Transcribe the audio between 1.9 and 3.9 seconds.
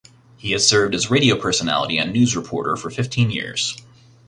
and news reporter for fifteen years.